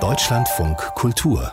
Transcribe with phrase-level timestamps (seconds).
[0.00, 1.52] Deutschlandfunk Kultur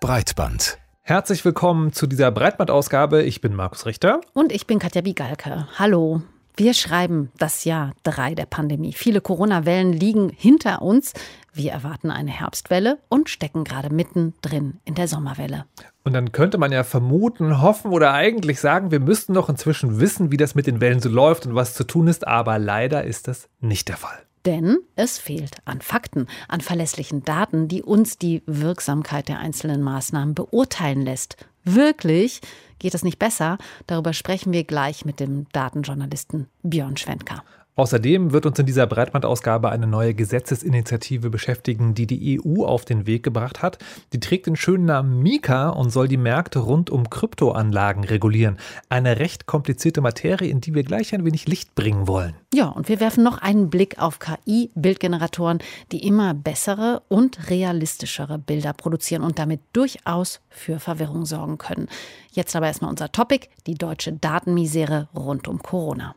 [0.00, 0.78] Breitband.
[1.02, 3.24] Herzlich willkommen zu dieser Breitbandausgabe.
[3.24, 4.20] Ich bin Markus Richter.
[4.32, 5.66] Und ich bin Katja Bigalke.
[5.80, 6.22] Hallo.
[6.56, 8.92] Wir schreiben das Jahr 3 der Pandemie.
[8.92, 11.12] Viele Corona-Wellen liegen hinter uns.
[11.52, 15.64] Wir erwarten eine Herbstwelle und stecken gerade mittendrin in der Sommerwelle.
[16.04, 20.30] Und dann könnte man ja vermuten, hoffen oder eigentlich sagen, wir müssten doch inzwischen wissen,
[20.30, 22.28] wie das mit den Wellen so läuft und was zu tun ist.
[22.28, 24.20] Aber leider ist das nicht der Fall.
[24.46, 30.34] Denn es fehlt an Fakten, an verlässlichen Daten, die uns die Wirksamkeit der einzelnen Maßnahmen
[30.34, 31.36] beurteilen lässt.
[31.64, 32.40] Wirklich
[32.78, 33.58] geht es nicht besser?
[33.86, 37.44] Darüber sprechen wir gleich mit dem Datenjournalisten Björn Schwenker.
[37.76, 43.06] Außerdem wird uns in dieser Breitbandausgabe eine neue Gesetzesinitiative beschäftigen, die die EU auf den
[43.06, 43.78] Weg gebracht hat.
[44.12, 48.58] Die trägt den schönen Namen Mika und soll die Märkte rund um Kryptoanlagen regulieren.
[48.88, 52.34] Eine recht komplizierte Materie, in die wir gleich ein wenig Licht bringen wollen.
[52.52, 55.58] Ja, und wir werfen noch einen Blick auf KI-Bildgeneratoren,
[55.92, 61.88] die immer bessere und realistischere Bilder produzieren und damit durchaus für Verwirrung sorgen können.
[62.32, 66.14] Jetzt aber erstmal unser Topic, die deutsche Datenmisere rund um Corona.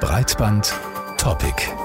[0.00, 0.64] Breitband
[1.16, 1.83] Topic.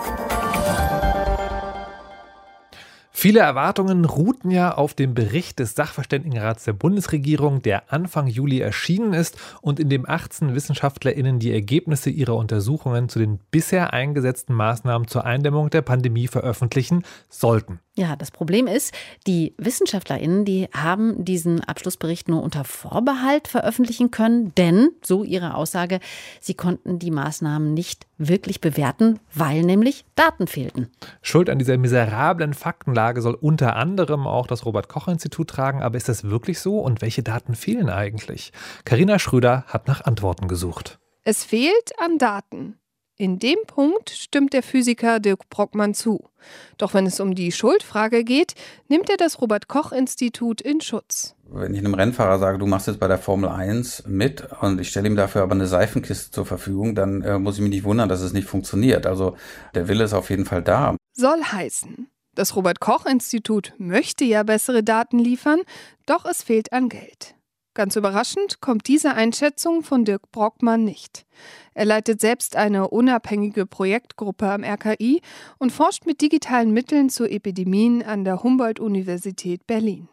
[3.22, 9.12] Viele Erwartungen ruhten ja auf dem Bericht des Sachverständigenrats der Bundesregierung, der Anfang Juli erschienen
[9.12, 15.10] ist und in dem 18 WissenschaftlerInnen die Ergebnisse ihrer Untersuchungen zu den bisher eingesetzten Maßnahmen
[15.10, 17.82] zur Eindämmung der Pandemie veröffentlichen sollten.
[18.00, 18.94] Ja, das Problem ist,
[19.28, 26.00] die WissenschaftlerInnen, die haben diesen Abschlussbericht nur unter Vorbehalt veröffentlichen können, denn, so ihre Aussage,
[26.40, 30.88] sie konnten die Maßnahmen nicht wirklich bewerten, weil nämlich Daten fehlten.
[31.22, 36.24] Schuld an dieser miserablen Faktenlage soll unter anderem auch das Robert-Koch-Institut tragen, aber ist das
[36.24, 38.52] wirklich so und welche Daten fehlen eigentlich?
[38.86, 41.00] Karina Schröder hat nach Antworten gesucht.
[41.24, 42.80] Es fehlt an Daten.
[43.22, 46.30] In dem Punkt stimmt der Physiker Dirk Brockmann zu.
[46.78, 48.56] Doch wenn es um die Schuldfrage geht,
[48.88, 51.36] nimmt er das Robert Koch Institut in Schutz.
[51.50, 54.88] Wenn ich einem Rennfahrer sage, du machst jetzt bei der Formel 1 mit und ich
[54.88, 58.08] stelle ihm dafür aber eine Seifenkiste zur Verfügung, dann äh, muss ich mich nicht wundern,
[58.08, 59.06] dass es nicht funktioniert.
[59.06, 59.36] Also
[59.76, 60.96] der Wille ist auf jeden Fall da.
[61.12, 62.08] Soll heißen,
[62.40, 65.60] das Robert Koch Institut möchte ja bessere Daten liefern,
[66.06, 67.36] doch es fehlt an Geld.
[67.74, 71.26] Ganz überraschend kommt diese Einschätzung von Dirk Brockmann nicht.
[71.74, 75.22] Er leitet selbst eine unabhängige Projektgruppe am RKI
[75.58, 80.08] und forscht mit digitalen Mitteln zu Epidemien an der Humboldt-Universität Berlin.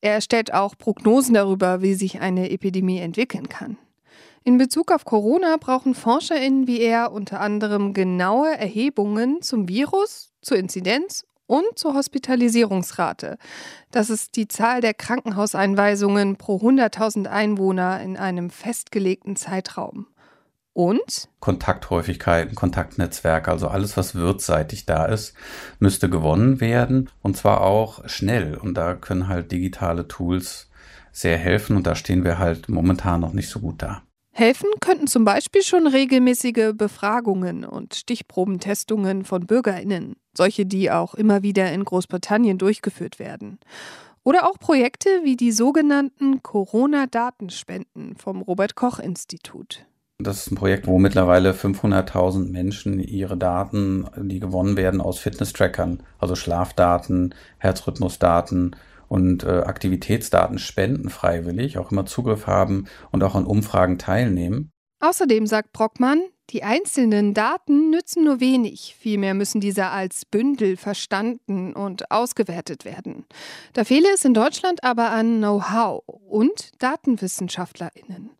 [0.00, 3.76] Er erstellt auch Prognosen darüber, wie sich eine Epidemie entwickeln kann.
[4.42, 10.56] In Bezug auf Corona brauchen ForscherInnen wie er unter anderem genaue Erhebungen zum Virus, zur
[10.56, 13.36] Inzidenz und zur Hospitalisierungsrate.
[13.90, 20.06] Das ist die Zahl der Krankenhauseinweisungen pro 100.000 Einwohner in einem festgelegten Zeitraum.
[20.72, 21.28] Und?
[21.40, 25.34] Kontakthäufigkeiten, Kontaktnetzwerke, also alles, was wirtsseitig da ist,
[25.78, 28.56] müsste gewonnen werden und zwar auch schnell.
[28.56, 30.70] Und da können halt digitale Tools
[31.10, 34.00] sehr helfen und da stehen wir halt momentan noch nicht so gut da.
[34.34, 41.42] Helfen könnten zum Beispiel schon regelmäßige Befragungen und Stichprobentestungen von Bürgerinnen, solche, die auch immer
[41.42, 43.58] wieder in Großbritannien durchgeführt werden.
[44.24, 49.84] Oder auch Projekte wie die sogenannten Corona-Datenspenden vom Robert Koch Institut.
[50.18, 56.02] Das ist ein Projekt, wo mittlerweile 500.000 Menschen ihre Daten, die gewonnen werden aus Fitness-Trackern,
[56.18, 58.76] also Schlafdaten, Herzrhythmusdaten
[59.12, 64.72] und äh, Aktivitätsdaten spenden freiwillig, auch immer Zugriff haben und auch an Umfragen teilnehmen.
[65.00, 71.74] Außerdem sagt Brockmann, die einzelnen Daten nützen nur wenig, vielmehr müssen diese als Bündel verstanden
[71.74, 73.26] und ausgewertet werden.
[73.74, 78.30] Da fehle es in Deutschland aber an Know-how und Datenwissenschaftlerinnen.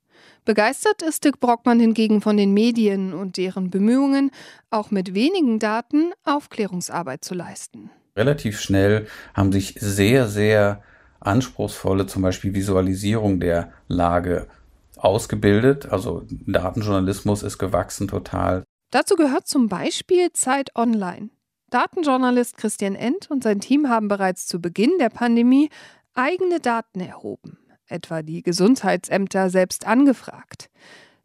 [0.46, 4.30] Begeistert ist Dirk Brockmann hingegen von den Medien und deren Bemühungen,
[4.70, 7.90] auch mit wenigen Daten Aufklärungsarbeit zu leisten.
[8.16, 10.82] Relativ schnell haben sich sehr, sehr
[11.20, 14.48] anspruchsvolle, zum Beispiel Visualisierung der Lage
[14.96, 15.90] ausgebildet.
[15.90, 18.64] Also Datenjournalismus ist gewachsen total.
[18.90, 21.30] Dazu gehört zum Beispiel Zeit Online.
[21.70, 25.70] Datenjournalist Christian End und sein Team haben bereits zu Beginn der Pandemie
[26.14, 27.56] eigene Daten erhoben
[27.92, 30.70] etwa die Gesundheitsämter selbst angefragt,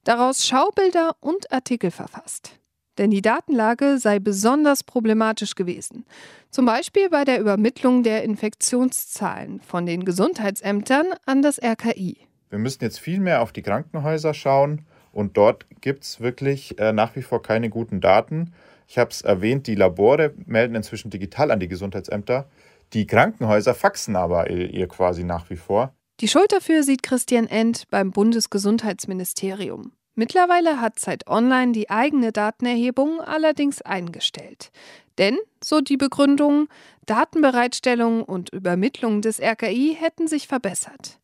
[0.04, 2.57] daraus Schaubilder und Artikel verfasst.
[2.98, 6.06] Denn die Datenlage sei besonders problematisch gewesen.
[6.50, 12.18] Zum Beispiel bei der Übermittlung der Infektionszahlen von den Gesundheitsämtern an das RKI.
[12.50, 16.94] Wir müssen jetzt viel mehr auf die Krankenhäuser schauen und dort gibt es wirklich äh,
[16.94, 18.54] nach wie vor keine guten Daten.
[18.88, 22.48] Ich habe es erwähnt, die Labore melden inzwischen digital an die Gesundheitsämter.
[22.94, 25.94] Die Krankenhäuser faxen aber ihr quasi nach wie vor.
[26.22, 29.92] Die Schuld dafür sieht Christian End beim Bundesgesundheitsministerium.
[30.20, 34.72] Mittlerweile hat Zeit Online die eigene Datenerhebung allerdings eingestellt.
[35.20, 36.70] Denn, so die Begründung,
[37.06, 41.20] Datenbereitstellung und Übermittlung des RKI hätten sich verbessert.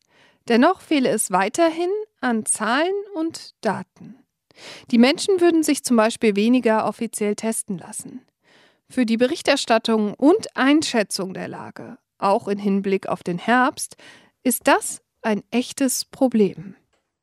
[0.46, 4.14] Dennoch fehle es weiterhin an Zahlen und Daten.
[4.92, 8.24] Die Menschen würden sich zum Beispiel weniger offiziell testen lassen.
[8.88, 13.96] Für die Berichterstattung und Einschätzung der Lage, auch in Hinblick auf den Herbst,
[14.44, 16.76] ist das ein echtes Problem.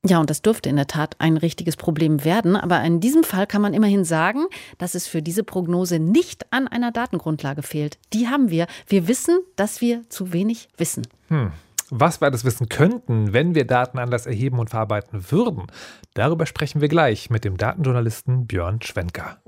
[0.07, 2.55] Ja, und das dürfte in der Tat ein richtiges Problem werden.
[2.55, 4.45] Aber in diesem Fall kann man immerhin sagen,
[4.79, 7.99] dass es für diese Prognose nicht an einer Datengrundlage fehlt.
[8.11, 8.65] Die haben wir.
[8.87, 11.05] Wir wissen, dass wir zu wenig wissen.
[11.27, 11.51] Hm.
[11.91, 15.67] Was wir alles wissen könnten, wenn wir Daten anders erheben und verarbeiten würden,
[16.13, 19.39] darüber sprechen wir gleich mit dem Datenjournalisten Björn Schwenker.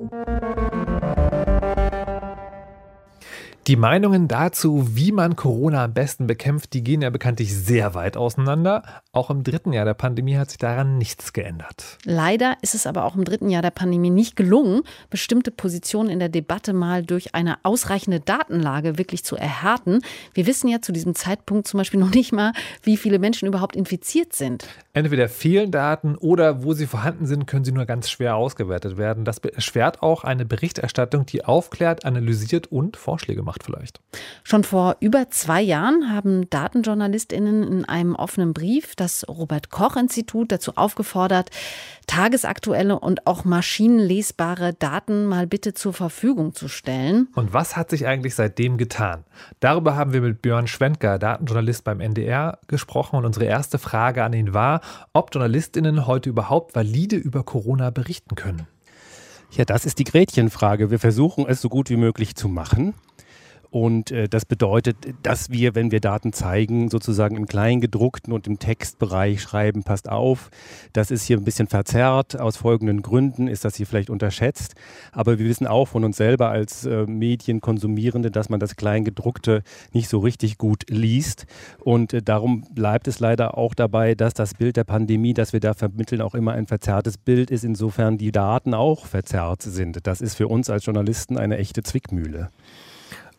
[3.67, 8.17] Die Meinungen dazu, wie man Corona am besten bekämpft, die gehen ja bekanntlich sehr weit
[8.17, 8.83] auseinander.
[9.13, 11.97] Auch im dritten Jahr der Pandemie hat sich daran nichts geändert.
[12.03, 16.19] Leider ist es aber auch im dritten Jahr der Pandemie nicht gelungen, bestimmte Positionen in
[16.19, 20.01] der Debatte mal durch eine ausreichende Datenlage wirklich zu erhärten.
[20.33, 22.51] Wir wissen ja zu diesem Zeitpunkt zum Beispiel noch nicht mal,
[22.81, 24.67] wie viele Menschen überhaupt infiziert sind.
[24.91, 29.23] Entweder fehlen Daten oder wo sie vorhanden sind, können sie nur ganz schwer ausgewertet werden.
[29.23, 33.99] Das erschwert auch eine Berichterstattung, die aufklärt, analysiert und Vorschläge macht gemacht vielleicht?
[34.43, 40.51] Schon vor über zwei Jahren haben Datenjournalistinnen in einem offenen Brief das Robert Koch Institut
[40.51, 41.49] dazu aufgefordert,
[42.07, 47.27] tagesaktuelle und auch maschinenlesbare Daten mal bitte zur Verfügung zu stellen.
[47.35, 49.23] Und was hat sich eigentlich seitdem getan?
[49.59, 54.33] Darüber haben wir mit Björn Schwenker, Datenjournalist beim NDR, gesprochen und unsere erste Frage an
[54.33, 54.81] ihn war,
[55.13, 58.67] ob Journalistinnen heute überhaupt valide über Corona berichten können.
[59.55, 60.89] Ja, das ist die Gretchenfrage.
[60.89, 62.95] Wir versuchen es so gut wie möglich zu machen.
[63.73, 68.59] Und äh, das bedeutet, dass wir, wenn wir Daten zeigen, sozusagen im Kleingedruckten und im
[68.59, 70.51] Textbereich schreiben, passt auf,
[70.93, 72.39] das ist hier ein bisschen verzerrt.
[72.39, 74.75] Aus folgenden Gründen ist das hier vielleicht unterschätzt.
[75.11, 80.07] Aber wir wissen auch von uns selber als äh, Medienkonsumierende, dass man das Kleingedruckte nicht
[80.07, 81.47] so richtig gut liest.
[81.79, 85.61] Und äh, darum bleibt es leider auch dabei, dass das Bild der Pandemie, das wir
[85.61, 90.05] da vermitteln, auch immer ein verzerrtes Bild ist, insofern die Daten auch verzerrt sind.
[90.05, 92.49] Das ist für uns als Journalisten eine echte Zwickmühle.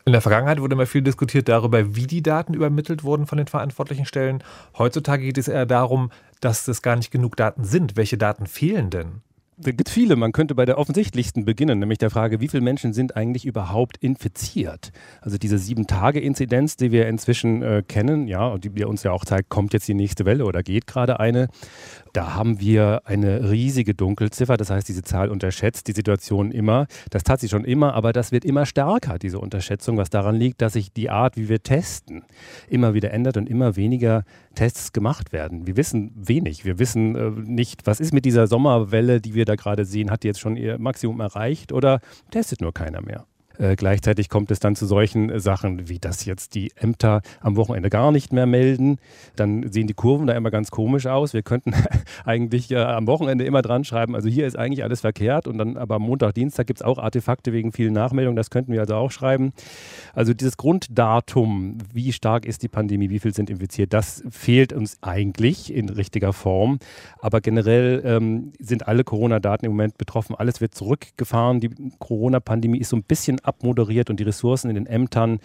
[0.07, 3.47] In der Vergangenheit wurde immer viel diskutiert darüber, wie die Daten übermittelt wurden von den
[3.47, 4.45] verantwortlichen Stellen.
[4.77, 6.11] Heutzutage geht es eher darum,
[6.41, 7.97] dass es gar nicht genug Daten sind.
[7.97, 9.23] Welche Daten fehlen denn?
[9.57, 10.17] Da gibt viele.
[10.17, 13.97] Man könnte bei der offensichtlichsten beginnen, nämlich der Frage, wie viele Menschen sind eigentlich überhaupt
[13.99, 14.91] infiziert?
[15.21, 19.51] Also diese Sieben-Tage-Inzidenz, die wir inzwischen äh, kennen, ja, und die uns ja auch zeigt,
[19.51, 21.49] kommt jetzt die nächste Welle oder geht gerade eine.
[22.13, 26.87] Da haben wir eine riesige Dunkelziffer, das heißt, diese Zahl unterschätzt die Situation immer.
[27.11, 30.63] Das tat sie schon immer, aber das wird immer stärker, diese Unterschätzung, was daran liegt,
[30.63, 32.25] dass sich die Art, wie wir testen,
[32.69, 34.25] immer wieder ändert und immer weniger
[34.55, 35.67] Tests gemacht werden.
[35.67, 36.65] Wir wissen wenig.
[36.65, 40.25] Wir wissen äh, nicht, was ist mit dieser Sommerwelle, die wir da gerade sehen, hat
[40.25, 42.01] jetzt schon ihr Maximum erreicht oder
[42.31, 43.27] testet nur keiner mehr.
[43.59, 47.57] Äh, gleichzeitig kommt es dann zu solchen äh, Sachen, wie dass jetzt die Ämter am
[47.57, 48.99] Wochenende gar nicht mehr melden.
[49.37, 51.35] Dann sehen die Kurven da immer ganz komisch aus.
[51.35, 51.75] Wir könnten
[52.25, 55.77] eigentlich äh, am Wochenende immer dran schreiben, also hier ist eigentlich alles verkehrt und dann
[55.77, 58.37] aber Montag, Dienstag gibt es auch Artefakte wegen vielen Nachmeldungen.
[58.37, 59.53] Das könnten wir also auch schreiben.
[60.13, 64.99] Also dieses Grunddatum, wie stark ist die Pandemie, wie viel sind infiziert, das fehlt uns
[65.03, 66.79] eigentlich in richtiger Form.
[67.21, 70.35] Aber generell ähm, sind alle Corona-Daten im Moment betroffen.
[70.35, 71.61] Alles wird zurückgefahren.
[71.61, 75.41] Die Corona-Pandemie ist so ein bisschen abmoderiert und die Ressourcen in den Ämtern,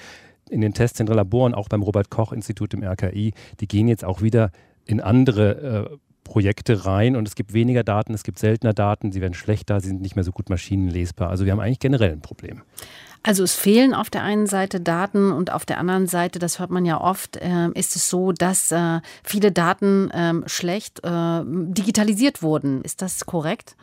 [0.50, 4.52] in den Testzentren, Laboren, auch beim Robert-Koch-Institut im RKI, die gehen jetzt auch wieder
[4.86, 9.20] in andere äh, Projekte rein und es gibt weniger Daten, es gibt seltener Daten, sie
[9.20, 11.30] werden schlechter, sie sind nicht mehr so gut maschinenlesbar.
[11.30, 12.62] Also wir haben eigentlich generell ein Problem.
[13.22, 16.70] Also es fehlen auf der einen Seite Daten und auf der anderen Seite, das hört
[16.70, 22.42] man ja oft, äh, ist es so, dass äh, viele Daten äh, schlecht äh, digitalisiert
[22.42, 22.82] wurden.
[22.84, 23.76] Ist das korrekt?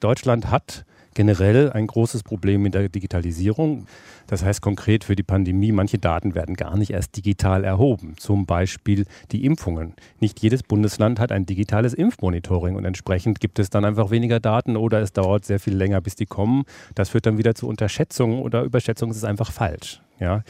[0.00, 0.84] Deutschland hat
[1.14, 3.86] generell ein großes Problem mit der Digitalisierung.
[4.26, 8.14] Das heißt konkret für die Pandemie, manche Daten werden gar nicht erst digital erhoben.
[8.16, 9.94] Zum Beispiel die Impfungen.
[10.20, 14.76] Nicht jedes Bundesland hat ein digitales Impfmonitoring und entsprechend gibt es dann einfach weniger Daten
[14.76, 16.64] oder es dauert sehr viel länger, bis die kommen.
[16.94, 19.14] Das führt dann wieder zu Unterschätzungen oder Überschätzungen.
[19.14, 20.00] Ist einfach falsch.
[20.22, 20.44] Ja.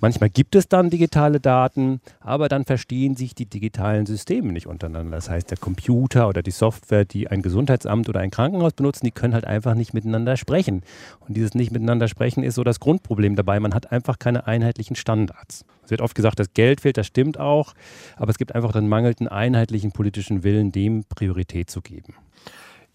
[0.00, 5.16] Manchmal gibt es dann digitale Daten, aber dann verstehen sich die digitalen Systeme nicht untereinander.
[5.16, 9.10] Das heißt, der Computer oder die Software, die ein Gesundheitsamt oder ein Krankenhaus benutzen, die
[9.10, 10.82] können halt einfach nicht miteinander sprechen.
[11.20, 13.60] Und dieses nicht miteinander sprechen ist so das Grundproblem dabei.
[13.60, 15.66] Man hat einfach keine einheitlichen Standards.
[15.84, 17.74] Es wird oft gesagt, dass Geld fehlt, das stimmt auch,
[18.16, 22.14] aber es gibt einfach den mangelnden einheitlichen politischen Willen, dem Priorität zu geben.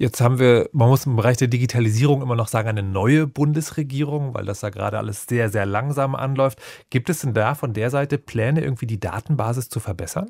[0.04, 4.34] Jetzt haben wir, man muss im Bereich der Digitalisierung immer noch sagen, eine neue Bundesregierung,
[4.34, 6.62] weil das da gerade alles sehr, sehr langsam anläuft.
[6.90, 10.30] Gibt es denn da von der Seite Pläne, irgendwie die Datenbasis zu verbessern?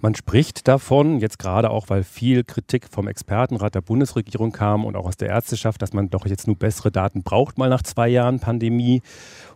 [0.00, 4.94] Man spricht davon, jetzt gerade auch, weil viel Kritik vom Expertenrat der Bundesregierung kam und
[4.94, 8.08] auch aus der Ärzteschaft, dass man doch jetzt nur bessere Daten braucht, mal nach zwei
[8.08, 9.02] Jahren Pandemie.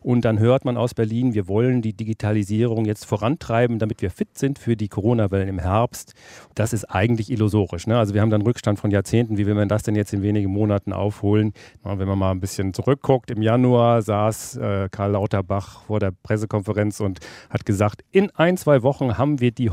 [0.01, 4.37] Und dann hört man aus Berlin, wir wollen die Digitalisierung jetzt vorantreiben, damit wir fit
[4.37, 6.15] sind für die Corona-Wellen im Herbst.
[6.57, 7.87] Das ist eigentlich illusorisch.
[7.87, 7.97] Ne?
[7.97, 9.39] Also wir haben dann Rückstand von Jahrzehnten.
[9.39, 11.53] Wie will man das denn jetzt in wenigen Monaten aufholen?
[11.85, 16.99] Wenn man mal ein bisschen zurückguckt, im Januar saß äh, Karl Lauterbach vor der Pressekonferenz
[16.99, 19.71] und hat gesagt, in ein, zwei Wochen haben wir die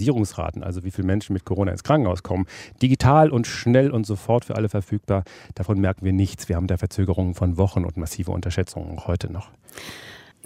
[0.00, 2.46] Hospitalisierungsraten, also wie viele Menschen mit Corona ins Krankenhaus kommen,
[2.82, 5.24] digital und schnell und sofort für alle verfügbar.
[5.54, 6.48] Davon merken wir nichts.
[6.48, 9.50] Wir haben da Verzögerungen von Wochen und massive Unterschätzungen heute noch.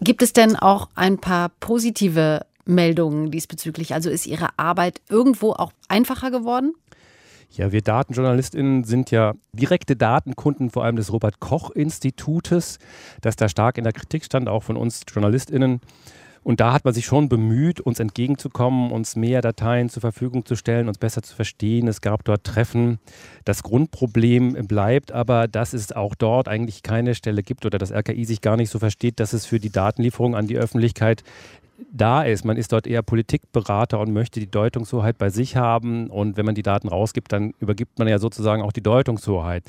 [0.01, 3.95] Gibt es denn auch ein paar positive Meldungen diesbezüglich?
[3.95, 6.73] Also ist Ihre Arbeit irgendwo auch einfacher geworden?
[7.51, 12.81] Ja, wir Datenjournalistinnen sind ja direkte Datenkunden vor allem des Robert Koch Institutes,
[13.21, 15.81] das da stark in der Kritik stand, auch von uns Journalistinnen.
[16.45, 20.57] Und da hat man sich schon bemüht, uns entgegenzukommen, uns mehr Dateien zur Verfügung zu
[20.57, 21.89] stellen, uns besser zu verstehen.
[21.89, 22.99] Es gab dort Treffen.
[23.47, 28.27] Das Grundproblem bleibt aber, dass es auch dort eigentlich keine Stelle gibt oder das RKI
[28.27, 31.25] sich gar nicht so versteht, dass es für die Datenlieferung an die Öffentlichkeit
[31.91, 32.45] da ist.
[32.45, 36.09] Man ist dort eher Politikberater und möchte die Deutungshoheit bei sich haben.
[36.09, 39.65] Und wenn man die Daten rausgibt, dann übergibt man ja sozusagen auch die Deutungshoheit.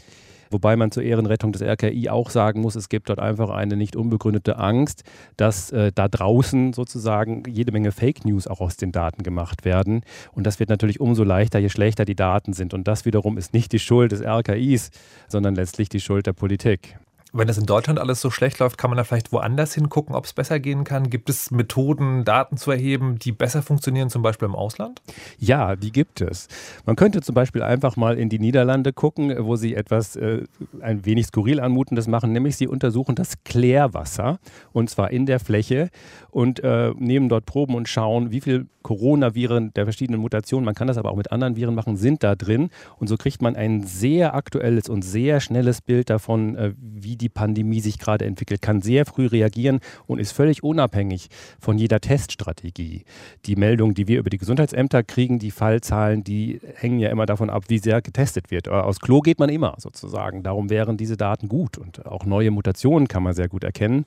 [0.49, 3.95] Wobei man zur Ehrenrettung des RKI auch sagen muss, es gibt dort einfach eine nicht
[3.95, 5.03] unbegründete Angst,
[5.37, 10.01] dass äh, da draußen sozusagen jede Menge Fake News auch aus den Daten gemacht werden.
[10.33, 12.73] Und das wird natürlich umso leichter, je schlechter die Daten sind.
[12.73, 14.91] Und das wiederum ist nicht die Schuld des RKIs,
[15.27, 16.97] sondern letztlich die Schuld der Politik.
[17.37, 20.23] Wenn es in Deutschland alles so schlecht läuft, kann man da vielleicht woanders hingucken, ob
[20.23, 21.09] es besser gehen kann?
[21.09, 25.01] Gibt es Methoden, Daten zu erheben, die besser funktionieren, zum Beispiel im Ausland?
[25.37, 26.47] Ja, die gibt es.
[26.85, 30.43] Man könnte zum Beispiel einfach mal in die Niederlande gucken, wo sie etwas äh,
[30.79, 34.39] ein wenig skurril anmutendes machen, nämlich sie untersuchen das Klärwasser
[34.71, 35.89] und zwar in der Fläche
[36.31, 40.85] und äh, nehmen dort Proben und schauen, wie viel Coronaviren der verschiedenen Mutationen, man kann
[40.85, 42.69] das aber auch mit anderen Viren machen, sind da drin.
[42.99, 47.25] Und so kriegt man ein sehr aktuelles und sehr schnelles Bild davon, äh, wie die
[47.29, 51.29] Pandemie sich gerade entwickelt, kann sehr früh reagieren und ist völlig unabhängig
[51.60, 53.03] von jeder Teststrategie.
[53.46, 57.50] Die Meldungen, die wir über die Gesundheitsämter kriegen, die Fallzahlen, die hängen ja immer davon
[57.50, 58.67] ab, wie sehr getestet wird.
[58.67, 60.44] Aus Klo geht man immer sozusagen.
[60.44, 64.05] Darum wären diese Daten gut und auch neue Mutationen kann man sehr gut erkennen.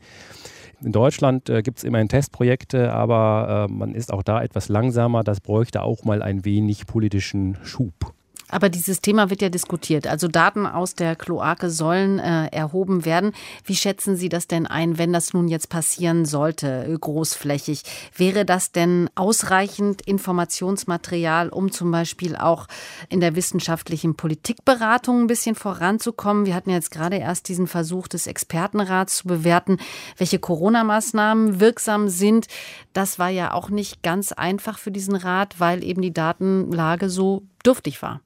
[0.80, 5.24] In Deutschland äh, gibt es immerhin Testprojekte, aber äh, man ist auch da etwas langsamer.
[5.24, 8.14] Das bräuchte auch mal ein wenig politischen Schub.
[8.50, 10.06] Aber dieses Thema wird ja diskutiert.
[10.06, 13.32] Also Daten aus der Kloake sollen äh, erhoben werden.
[13.64, 17.82] Wie schätzen Sie das denn ein, wenn das nun jetzt passieren sollte, äh, großflächig?
[18.16, 22.68] Wäre das denn ausreichend Informationsmaterial, um zum Beispiel auch
[23.10, 26.46] in der wissenschaftlichen Politikberatung ein bisschen voranzukommen?
[26.46, 29.76] Wir hatten jetzt gerade erst diesen Versuch des Expertenrats zu bewerten,
[30.16, 32.46] welche Corona-Maßnahmen wirksam sind.
[32.94, 37.42] Das war ja auch nicht ganz einfach für diesen Rat, weil eben die Datenlage so
[37.62, 38.22] dürftig war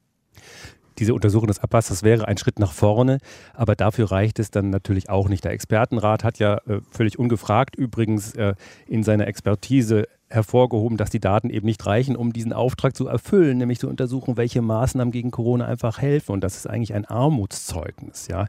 [0.98, 3.18] diese Untersuchung des Abbass, das wäre ein Schritt nach vorne,
[3.54, 5.44] aber dafür reicht es dann natürlich auch nicht.
[5.44, 8.54] Der Expertenrat hat ja äh, völlig ungefragt übrigens äh,
[8.86, 13.58] in seiner Expertise hervorgehoben, dass die Daten eben nicht reichen, um diesen Auftrag zu erfüllen,
[13.58, 16.32] nämlich zu untersuchen, welche Maßnahmen gegen Corona einfach helfen.
[16.32, 18.28] Und das ist eigentlich ein Armutszeugnis.
[18.28, 18.46] Ja.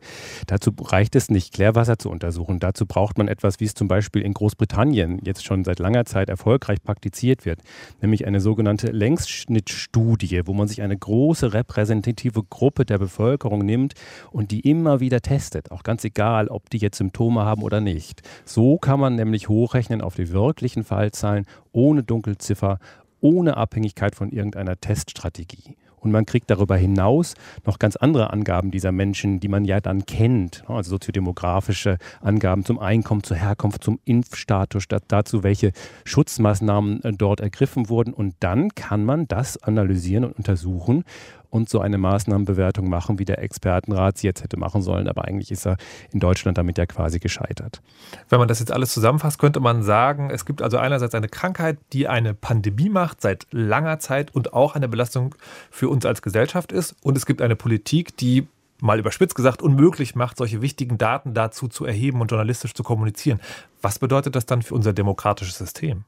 [0.48, 2.60] Dazu reicht es nicht, Klärwasser zu untersuchen.
[2.60, 6.30] Dazu braucht man etwas, wie es zum Beispiel in Großbritannien jetzt schon seit langer Zeit
[6.30, 7.60] erfolgreich praktiziert wird,
[8.02, 13.94] nämlich eine sogenannte Längsschnittstudie, wo man sich eine große repräsentative Gruppe der Bevölkerung nimmt
[14.32, 18.22] und die immer wieder testet, auch ganz egal, ob die jetzt Symptome haben oder nicht.
[18.46, 22.80] So kann man nämlich hochrechnen auf die wirklichen Fallzahlen ohne Dunkelziffer,
[23.20, 25.76] ohne Abhängigkeit von irgendeiner Teststrategie.
[26.04, 27.34] Und man kriegt darüber hinaus
[27.66, 30.64] noch ganz andere Angaben dieser Menschen, die man ja dann kennt.
[30.68, 35.72] Also soziodemografische Angaben zum Einkommen, zur Herkunft, zum Impfstatus, dazu, welche
[36.04, 38.14] Schutzmaßnahmen äh, dort ergriffen wurden.
[38.14, 41.06] Und dann kann man das analysieren und untersuchen
[41.54, 45.08] und so eine Maßnahmenbewertung machen, wie der Expertenrat sie jetzt hätte machen sollen.
[45.08, 45.78] Aber eigentlich ist er
[46.12, 47.82] in Deutschland damit ja quasi gescheitert.
[48.30, 51.78] Wenn man das jetzt alles zusammenfasst, könnte man sagen, es gibt also einerseits eine Krankheit,
[51.94, 55.36] die eine Pandemie macht seit langer Zeit und auch eine Belastung
[55.70, 56.96] für uns als Gesellschaft ist.
[57.04, 58.48] Und es gibt eine Politik, die
[58.82, 63.40] mal überspitzt gesagt, unmöglich macht, solche wichtigen Daten dazu zu erheben und journalistisch zu kommunizieren.
[63.80, 66.04] Was bedeutet das dann für unser demokratisches System?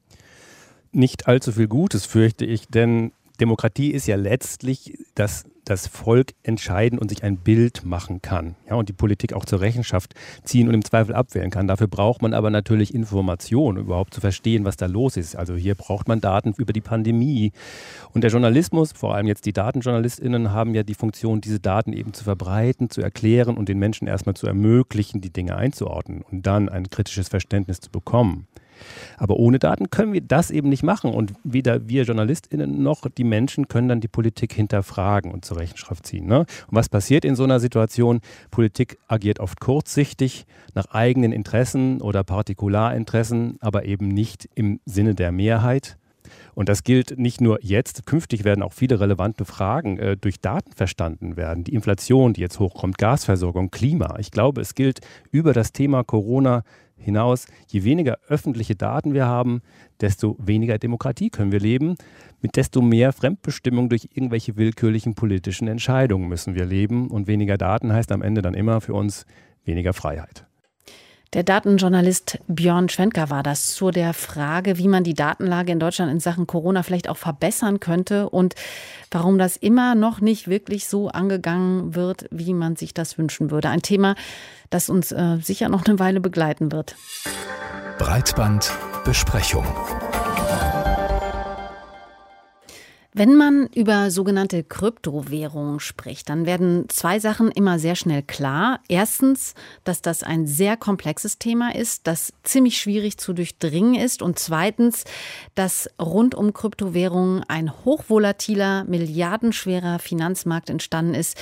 [0.90, 6.98] Nicht allzu viel Gutes, fürchte ich, denn Demokratie ist ja letztlich, dass das Volk entscheiden
[6.98, 8.54] und sich ein Bild machen kann.
[8.68, 10.14] Ja, und die Politik auch zur Rechenschaft
[10.44, 11.66] ziehen und im Zweifel abwählen kann.
[11.66, 15.34] Dafür braucht man aber natürlich Informationen, um überhaupt zu verstehen, was da los ist.
[15.34, 17.52] Also hier braucht man Daten über die Pandemie.
[18.14, 22.14] Und der Journalismus, vor allem jetzt die DatenjournalistInnen, haben ja die Funktion, diese Daten eben
[22.14, 26.68] zu verbreiten, zu erklären und den Menschen erstmal zu ermöglichen, die Dinge einzuordnen und dann
[26.68, 28.46] ein kritisches Verständnis zu bekommen.
[29.18, 31.12] Aber ohne Daten können wir das eben nicht machen.
[31.12, 36.06] Und weder wir JournalistInnen noch die Menschen können dann die Politik hinterfragen und zur Rechenschaft
[36.06, 36.26] ziehen.
[36.26, 36.40] Ne?
[36.40, 38.20] Und was passiert in so einer Situation?
[38.50, 45.32] Politik agiert oft kurzsichtig nach eigenen Interessen oder Partikularinteressen, aber eben nicht im Sinne der
[45.32, 45.96] Mehrheit.
[46.54, 50.72] Und das gilt nicht nur jetzt, künftig werden auch viele relevante Fragen äh, durch Daten
[50.72, 51.64] verstanden werden.
[51.64, 54.16] Die Inflation, die jetzt hochkommt, Gasversorgung, Klima.
[54.18, 56.62] Ich glaube, es gilt über das Thema Corona
[57.06, 59.62] hinaus, je weniger öffentliche Daten wir haben,
[60.02, 61.96] desto weniger Demokratie können wir leben.
[62.42, 67.08] Mit desto mehr Fremdbestimmung durch irgendwelche willkürlichen politischen Entscheidungen müssen wir leben.
[67.08, 69.24] Und weniger Daten heißt am Ende dann immer für uns
[69.64, 70.44] weniger Freiheit.
[71.36, 76.10] Der Datenjournalist Björn Schwenker war das zu der Frage, wie man die Datenlage in Deutschland
[76.10, 78.54] in Sachen Corona vielleicht auch verbessern könnte und
[79.10, 83.68] warum das immer noch nicht wirklich so angegangen wird, wie man sich das wünschen würde.
[83.68, 84.14] Ein Thema,
[84.70, 86.96] das uns äh, sicher noch eine Weile begleiten wird.
[87.98, 89.66] Breitbandbesprechung.
[93.18, 98.80] Wenn man über sogenannte Kryptowährungen spricht, dann werden zwei Sachen immer sehr schnell klar.
[98.88, 99.54] Erstens,
[99.84, 104.20] dass das ein sehr komplexes Thema ist, das ziemlich schwierig zu durchdringen ist.
[104.20, 105.04] Und zweitens,
[105.54, 111.38] dass rund um Kryptowährungen ein hochvolatiler, milliardenschwerer Finanzmarkt entstanden ist,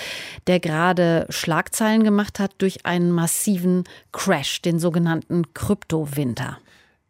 [0.46, 6.58] der gerade Schlagzeilen gemacht hat durch einen massiven Crash, den sogenannten Kryptowinter.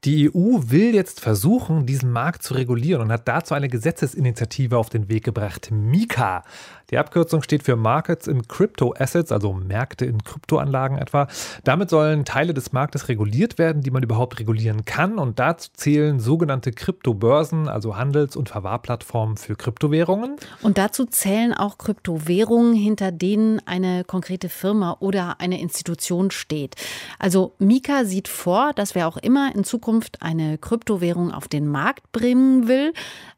[0.05, 4.91] Die EU will jetzt versuchen, diesen Markt zu regulieren und hat dazu eine Gesetzesinitiative auf
[4.91, 5.71] den Weg gebracht.
[5.71, 6.45] Mika
[6.91, 11.29] die Abkürzung steht für Markets in Crypto Assets, also Märkte in Kryptoanlagen etwa.
[11.65, 15.19] Damit sollen Teile des Marktes reguliert werden, die man überhaupt regulieren kann.
[15.19, 20.37] Und dazu zählen sogenannte Kryptobörsen, also Handels- und Verwahrplattformen für Kryptowährungen.
[20.63, 26.77] Und dazu zählen auch Kryptowährungen, hinter denen eine konkrete Firma oder eine Institution steht.
[27.19, 32.11] Also Mika sieht vor, dass wer auch immer in Zukunft eine Kryptowährung auf den Markt
[32.13, 32.93] bringen will,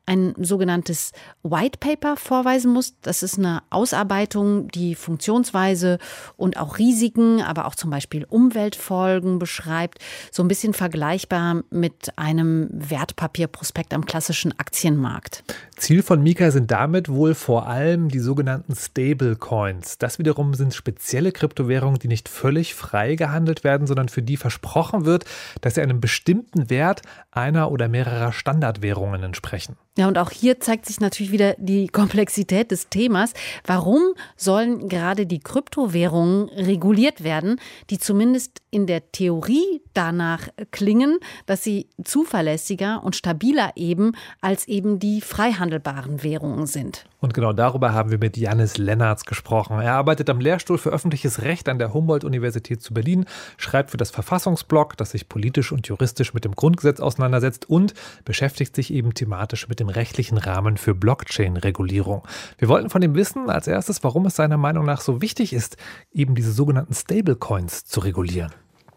[0.07, 2.95] ein sogenanntes White Paper vorweisen muss.
[3.03, 5.99] Das ist eine Ausarbeitung, die Funktionsweise
[6.37, 9.99] und auch Risiken, aber auch zum Beispiel Umweltfolgen beschreibt.
[10.31, 15.43] So ein bisschen vergleichbar mit einem Wertpapierprospekt am klassischen Aktienmarkt.
[15.77, 19.99] Ziel von Mika sind damit wohl vor allem die sogenannten Stablecoins.
[19.99, 25.05] Das wiederum sind spezielle Kryptowährungen, die nicht völlig frei gehandelt werden, sondern für die versprochen
[25.05, 25.25] wird,
[25.61, 29.77] dass sie einem bestimmten Wert einer oder mehrerer Standardwährungen entsprechen.
[29.99, 33.33] Ja, und auch hier zeigt sich natürlich wieder die Komplexität des Themas.
[33.65, 34.03] Warum
[34.37, 41.89] sollen gerade die Kryptowährungen reguliert werden, die zumindest in der Theorie danach klingen, dass sie
[42.05, 47.07] zuverlässiger und stabiler eben als eben die freihandelbaren Währungen sind?
[47.21, 49.81] Und genau darüber haben wir mit Janis Lennartz gesprochen.
[49.81, 53.25] Er arbeitet am Lehrstuhl für öffentliches Recht an der Humboldt-Universität zu Berlin,
[53.57, 58.77] schreibt für das Verfassungsblog, das sich politisch und juristisch mit dem Grundgesetz auseinandersetzt und beschäftigt
[58.77, 62.23] sich eben thematisch mit dem rechtlichen Rahmen für Blockchain-Regulierung.
[62.59, 65.77] Wir wollten von ihm wissen, als erstes, warum es seiner Meinung nach so wichtig ist,
[66.13, 68.53] eben diese sogenannten Stablecoins zu regulieren.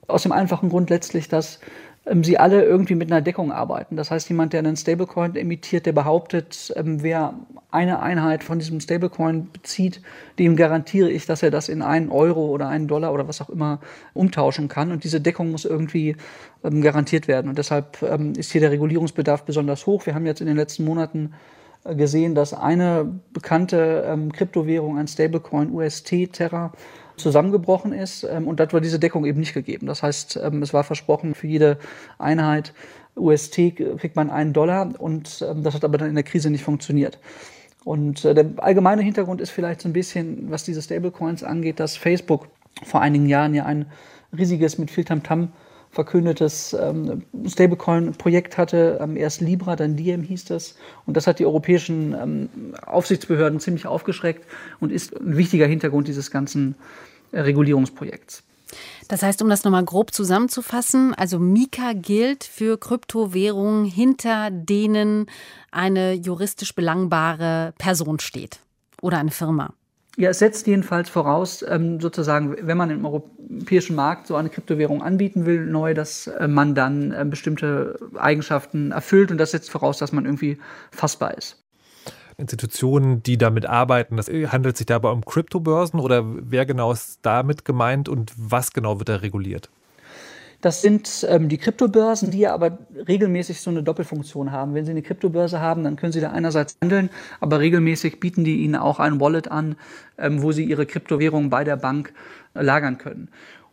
[0.08, 1.60] Aus dem einfachen Grund letztlich, dass
[2.10, 3.96] ähm, sie alle irgendwie mit einer Deckung arbeiten.
[3.96, 7.36] Das heißt, jemand, der einen Stablecoin emittiert, der behauptet, ähm, wer
[7.72, 10.02] eine Einheit von diesem Stablecoin bezieht,
[10.40, 13.50] dem garantiere ich, dass er das in einen Euro oder einen Dollar oder was auch
[13.50, 13.80] immer
[14.14, 14.92] umtauschen kann.
[14.92, 16.16] Und diese Deckung muss irgendwie
[16.64, 17.48] ähm, garantiert werden.
[17.50, 18.02] Und deshalb
[18.38, 20.06] ist hier der Regulierungsbedarf besonders hoch.
[20.06, 21.34] Wir haben jetzt in den letzten Monaten
[21.84, 26.74] äh, gesehen, dass eine bekannte Kryptowährung, ein Stablecoin UST Terra,
[27.20, 28.24] zusammengebrochen ist.
[28.24, 29.88] Ähm, und dort war diese Deckung eben nicht gegeben.
[29.88, 31.78] Das heißt, ähm, es war versprochen, für jede
[32.18, 32.74] Einheit
[33.16, 36.64] UST kriegt man einen Dollar und ähm, das hat aber dann in der Krise nicht
[36.64, 37.20] funktioniert.
[37.84, 41.98] Und äh, der allgemeine Hintergrund ist vielleicht so ein bisschen, was diese Stablecoins angeht, dass
[41.98, 42.48] Facebook
[42.84, 43.88] vor einigen Jahren ja ein
[44.38, 45.48] riesiges mit viel Tamtam -Tam
[45.92, 49.00] verkündetes ähm, Stablecoin-Projekt hatte.
[49.02, 50.76] Ähm, erst Libra, dann Diem hieß das.
[51.06, 52.50] Und das hat die europäischen ähm,
[52.86, 54.46] Aufsichtsbehörden ziemlich aufgeschreckt
[54.80, 56.76] und ist ein wichtiger Hintergrund dieses ganzen
[57.34, 58.44] Regulierungsprojekts.
[59.08, 65.26] Das heißt, um das nochmal grob zusammenzufassen, also Mika gilt für Kryptowährungen, hinter denen
[65.72, 68.60] eine juristisch belangbare Person steht
[69.02, 69.74] oder eine Firma.
[70.18, 75.02] Ja, es setzt jedenfalls voraus, ähm, sozusagen, wenn man im europäischen Markt so eine Kryptowährung
[75.02, 79.98] anbieten will, neu, dass äh, man dann äh, bestimmte Eigenschaften erfüllt und das setzt voraus,
[79.98, 80.58] dass man irgendwie
[80.92, 81.64] fassbar ist.
[82.40, 87.66] Institutionen, die damit arbeiten, das handelt sich dabei um Kryptobörsen oder wer genau ist damit
[87.66, 89.70] gemeint und was genau wird da reguliert?
[90.62, 94.74] Das sind ähm, die Kryptobörsen, die aber regelmäßig so eine Doppelfunktion haben.
[94.74, 98.58] Wenn Sie eine Kryptobörse haben, dann können Sie da einerseits handeln, aber regelmäßig bieten die
[98.58, 99.78] Ihnen auch ein Wallet an,
[100.18, 102.14] ähm, wo Sie Ihre Kryptowährung bei der Bank
[102.56, 103.30] äh, lagern können.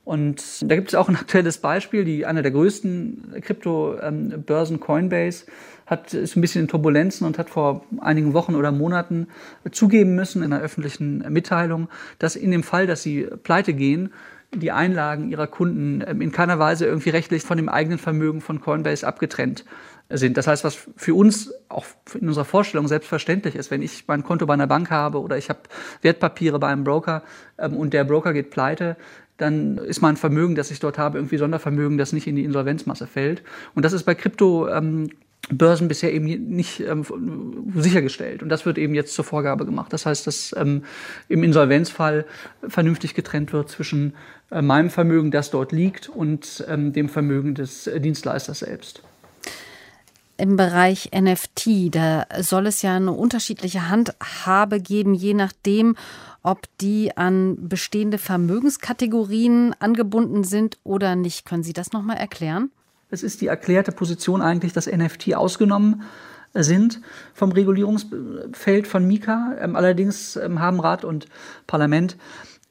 [0.07, 5.47] Und da gibt es auch ein aktuelles Beispiel, die eine der größten Kryptobörsen Coinbase
[5.85, 9.27] hat ist ein bisschen in Turbulenzen und hat vor einigen Wochen oder Monaten
[9.73, 11.89] zugeben müssen in einer öffentlichen Mitteilung,
[12.21, 14.13] dass in dem Fall, dass sie pleite gehen,
[14.55, 18.61] die Einlagen ihrer Kunden ähm, in keiner Weise irgendwie rechtlich von dem eigenen Vermögen von
[18.61, 19.65] Coinbase abgetrennt
[20.09, 20.37] sind.
[20.37, 24.47] Das heißt, was für uns auch in unserer Vorstellung selbstverständlich ist, wenn ich mein Konto
[24.47, 25.61] bei einer Bank habe oder ich habe
[26.03, 27.25] Wertpapiere bei einem Broker
[27.59, 28.97] ähm, und der Broker geht pleite,
[29.37, 33.07] dann ist mein Vermögen, das ich dort habe, irgendwie Sondervermögen, das nicht in die Insolvenzmasse
[33.07, 33.43] fällt.
[33.75, 35.09] Und das ist bei Krypto ähm,
[35.49, 37.05] Börsen bisher eben nicht ähm,
[37.77, 38.43] sichergestellt.
[38.43, 39.93] Und das wird eben jetzt zur Vorgabe gemacht.
[39.93, 40.83] Das heißt, dass ähm,
[41.29, 42.25] im Insolvenzfall
[42.67, 44.15] vernünftig getrennt wird zwischen
[44.51, 49.03] äh, meinem Vermögen, das dort liegt, und ähm, dem Vermögen des äh, Dienstleisters selbst.
[50.39, 55.97] Im Bereich NFT, da soll es ja eine unterschiedliche Handhabe geben, je nachdem,
[56.43, 61.47] ob die an bestehende Vermögenskategorien angebunden sind oder nicht.
[61.47, 62.71] Können Sie das nochmal erklären?
[63.11, 66.03] Es ist die erklärte Position eigentlich, dass NFT ausgenommen
[66.53, 67.01] sind
[67.35, 69.57] vom Regulierungsfeld von Mika.
[69.61, 71.27] Ähm, allerdings ähm, haben Rat und
[71.67, 72.17] Parlament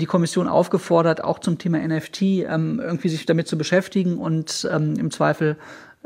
[0.02, 5.10] die Kommission aufgefordert, auch zum Thema NFT ähm, irgendwie sich damit zu beschäftigen und im
[5.10, 5.56] Zweifel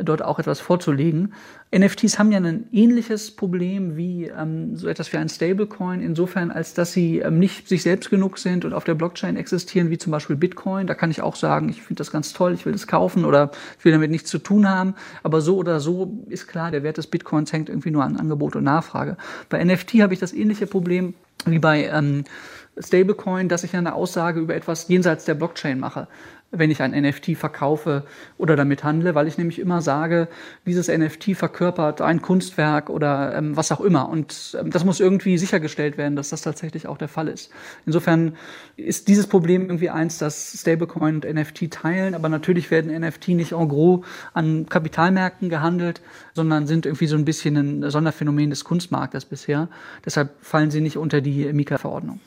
[0.04, 1.34] dort auch etwas vorzulegen.
[1.76, 6.74] NFTs haben ja ein ähnliches Problem wie ähm, so etwas wie ein Stablecoin, insofern als
[6.74, 10.12] dass sie ähm, nicht sich selbst genug sind und auf der Blockchain existieren, wie zum
[10.12, 10.88] Beispiel Bitcoin.
[10.88, 13.52] Da kann ich auch sagen, ich finde das ganz toll, ich will das kaufen oder
[13.78, 14.96] ich will damit nichts zu tun haben.
[15.24, 18.56] Aber so oder so ist klar, der Wert des Bitcoins hängt irgendwie nur an Angebot
[18.56, 19.18] und Nachfrage.
[19.50, 21.14] Bei NFT habe ich das ähnliche Problem
[21.46, 22.24] wie bei ähm,
[22.80, 26.08] Stablecoin, dass ich eine Aussage über etwas jenseits der Blockchain mache
[26.52, 28.04] wenn ich ein NFT verkaufe
[28.38, 30.28] oder damit handle, weil ich nämlich immer sage,
[30.66, 34.10] dieses NFT verkörpert ein Kunstwerk oder ähm, was auch immer.
[34.10, 37.52] Und ähm, das muss irgendwie sichergestellt werden, dass das tatsächlich auch der Fall ist.
[37.86, 38.36] Insofern
[38.78, 43.52] ist dieses Problem irgendwie eins, das Stablecoin und NFT teilen, aber natürlich werden NFT nicht
[43.52, 46.02] en gros an Kapitalmärkten gehandelt,
[46.34, 49.70] sondern sind irgendwie so ein bisschen ein Sonderphänomen des Kunstmarktes bisher.
[50.04, 52.20] Deshalb fallen sie nicht unter die Mika-Verordnung.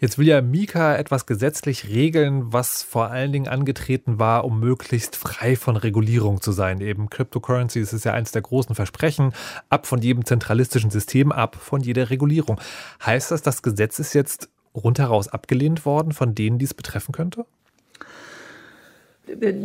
[0.00, 5.14] Jetzt will ja Mika etwas gesetzlich regeln, was vor allen Dingen angetreten war, um möglichst
[5.14, 6.80] frei von Regulierung zu sein.
[6.80, 9.34] Eben Cryptocurrency ist ja eines der großen Versprechen.
[9.68, 12.58] Ab von jedem zentralistischen System, ab von jeder Regulierung.
[13.04, 17.44] Heißt das, das Gesetz ist jetzt rundheraus abgelehnt worden von denen, die es betreffen könnte?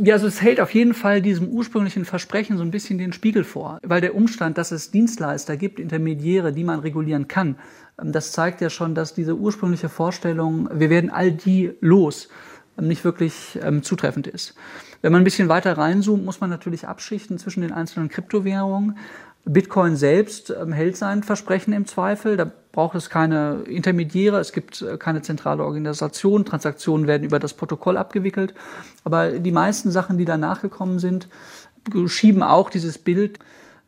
[0.04, 3.44] Ja, also es hält auf jeden Fall diesem ursprünglichen Versprechen so ein bisschen den Spiegel
[3.44, 7.58] vor, weil der Umstand, dass es Dienstleister gibt, Intermediäre, die man regulieren kann,
[8.02, 12.30] ähm, das zeigt ja schon, dass diese ursprüngliche Vorstellung, wir werden all die los,
[12.78, 14.56] ähm, nicht wirklich ähm, zutreffend ist.
[15.02, 18.98] Wenn man ein bisschen weiter reinzoomt, muss man natürlich abschichten zwischen den einzelnen Kryptowährungen.
[19.46, 22.38] Bitcoin selbst ähm, hält sein Versprechen im Zweifel.
[22.38, 27.54] Da braucht es keine Intermediäre, es gibt äh, keine zentrale Organisation, Transaktionen werden über das
[27.54, 28.54] Protokoll abgewickelt.
[29.06, 31.30] Aber die meisten Sachen, die danach gekommen sind,
[32.08, 33.40] schieben auch dieses Bild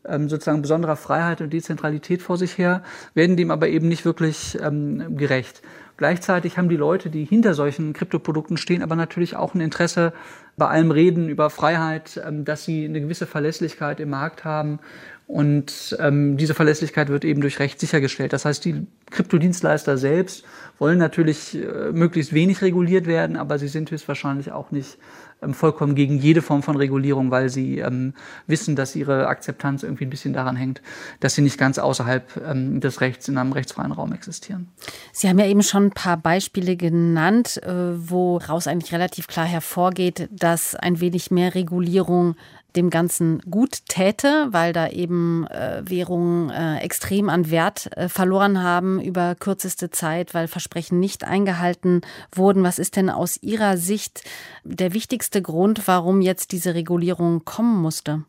[0.05, 2.81] ähm, sozusagen besonderer Freiheit und Dezentralität vor sich her,
[3.13, 5.61] werden dem aber eben nicht wirklich ähm, gerecht.
[5.97, 10.13] Gleichzeitig haben die Leute, die hinter solchen Kryptoprodukten stehen, aber natürlich auch ein Interesse
[10.55, 14.79] bei allem Reden über Freiheit, ähm, dass sie eine gewisse Verlässlichkeit im Markt haben.
[15.27, 18.31] Und ähm, diese Verlässlichkeit wird eben durch Recht sichergestellt.
[18.31, 20.45] Das heißt, die Kryptodienstleister selbst
[20.79, 24.97] wollen natürlich äh, möglichst wenig reguliert werden, aber sie sind höchstwahrscheinlich auch nicht
[25.41, 28.13] ähm, vollkommen gegen jede Form von Regulierung, weil sie ähm,
[28.47, 30.81] wissen, dass ihre Akzeptanz irgendwie ein bisschen daran hängt,
[31.19, 34.69] dass sie nicht ganz außerhalb ähm, des Rechts in einem rechtsfreien Raum existieren.
[35.11, 40.29] Sie haben ja eben schon ein paar Beispiele genannt, äh, woraus eigentlich relativ klar hervorgeht,
[40.31, 42.35] dass ein wenig mehr Regulierung
[42.75, 48.61] dem Ganzen gut täte, weil da eben äh, Währungen äh, extrem an Wert äh, verloren
[48.61, 52.01] haben über kürzeste Zeit, weil Versprechen nicht eingehalten
[52.33, 52.63] wurden.
[52.63, 54.23] Was ist denn aus Ihrer Sicht
[54.63, 58.23] der wichtigste Grund, warum jetzt diese Regulierung kommen musste?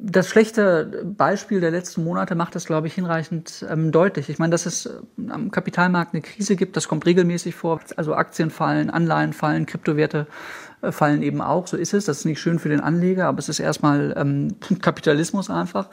[0.00, 4.28] Das schlechte Beispiel der letzten Monate macht das, glaube ich, hinreichend ähm, deutlich.
[4.28, 4.92] Ich meine, dass es äh,
[5.28, 7.80] am Kapitalmarkt eine Krise gibt, das kommt regelmäßig vor.
[7.96, 11.66] Also Aktien fallen, Anleihen fallen, Kryptowerte äh, fallen eben auch.
[11.66, 12.04] So ist es.
[12.04, 15.88] Das ist nicht schön für den Anleger, aber es ist erstmal ähm, Kapitalismus einfach.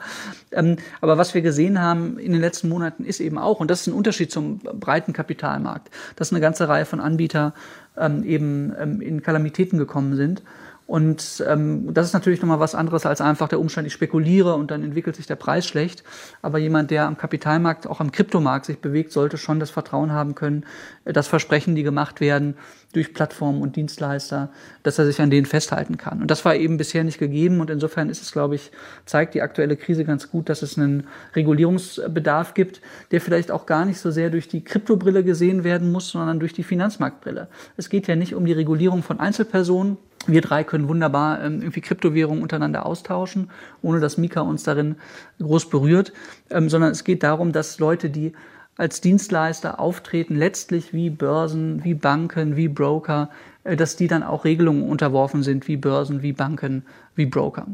[0.52, 3.82] Ähm, aber was wir gesehen haben in den letzten Monaten ist eben auch, und das
[3.82, 7.52] ist ein Unterschied zum breiten Kapitalmarkt, dass eine ganze Reihe von Anbietern
[7.96, 10.42] ähm, eben ähm, in Kalamitäten gekommen sind
[10.86, 14.70] Und ähm, das ist natürlich nochmal was anderes als einfach der Umstand, ich spekuliere und
[14.70, 16.04] dann entwickelt sich der Preis schlecht.
[16.42, 20.36] Aber jemand, der am Kapitalmarkt, auch am Kryptomarkt sich bewegt, sollte schon das Vertrauen haben
[20.36, 20.64] können,
[21.04, 22.54] dass Versprechen, die gemacht werden
[22.92, 24.50] durch Plattformen und Dienstleister,
[24.84, 26.22] dass er sich an denen festhalten kann.
[26.22, 27.60] Und das war eben bisher nicht gegeben.
[27.60, 28.70] Und insofern ist es, glaube ich,
[29.06, 33.84] zeigt die aktuelle Krise ganz gut, dass es einen Regulierungsbedarf gibt, der vielleicht auch gar
[33.84, 37.48] nicht so sehr durch die Kryptobrille gesehen werden muss, sondern durch die Finanzmarktbrille.
[37.76, 41.80] Es geht ja nicht um die Regulierung von Einzelpersonen, wir drei können wunderbar ähm, irgendwie
[41.80, 43.50] Kryptowährungen untereinander austauschen,
[43.82, 44.96] ohne dass Mika uns darin
[45.40, 46.12] groß berührt,
[46.50, 48.32] ähm, sondern es geht darum, dass Leute, die
[48.76, 53.30] als Dienstleister auftreten, letztlich wie Börsen, wie Banken, wie Broker,
[53.64, 56.84] äh, dass die dann auch Regelungen unterworfen sind, wie Börsen, wie Banken,
[57.14, 57.66] wie Broker.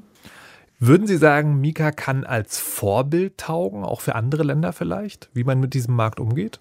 [0.79, 5.61] Würden Sie sagen, Mika kann als Vorbild taugen, auch für andere Länder vielleicht, wie man
[5.61, 6.59] mit diesem Markt umgeht?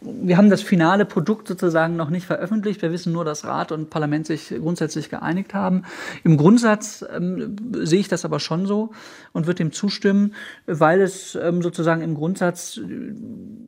[0.00, 2.82] Wir haben das finale Produkt sozusagen noch nicht veröffentlicht.
[2.82, 5.82] Wir wissen nur, dass Rat und Parlament sich grundsätzlich geeinigt haben.
[6.22, 8.90] Im Grundsatz ähm, sehe ich das aber schon so
[9.32, 10.34] und würde dem zustimmen,
[10.66, 13.14] weil es ähm, sozusagen im Grundsatz äh,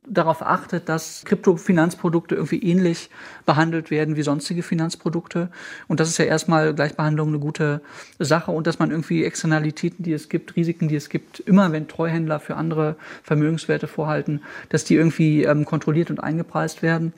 [0.06, 3.10] darauf achtet, dass Kryptofinanzprodukte irgendwie ähnlich
[3.46, 5.50] behandelt werden wie sonstige Finanzprodukte.
[5.88, 7.80] Und das ist ja erstmal Gleichbehandlung eine gute
[8.18, 11.88] Sache und dass man irgendwie Externalitäten, die es gibt, Risiken, die es gibt, immer wenn
[11.88, 17.12] Treuhändler für andere Vermögenswerte vorhalten, dass die irgendwie ähm, kontrolliert und eingepreist werden.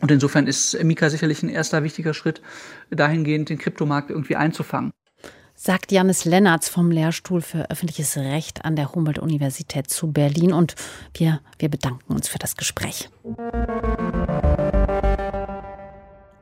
[0.00, 2.40] Und insofern ist Mika sicherlich ein erster wichtiger Schritt,
[2.90, 4.92] dahingehend den Kryptomarkt irgendwie einzufangen.
[5.54, 10.52] Sagt Janis Lennertz vom Lehrstuhl für öffentliches Recht an der Humboldt-Universität zu Berlin.
[10.52, 10.76] Und
[11.14, 13.10] wir, wir bedanken uns für das Gespräch.